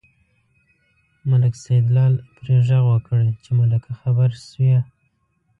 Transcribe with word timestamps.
ملک 1.29 1.53
سیدلال 1.63 2.13
پرې 2.35 2.55
غږ 2.67 2.83
وکړ 2.91 3.19
چې 3.43 3.49
ملکه 3.59 3.91
خبر 4.01 4.29
شوې. 4.47 4.77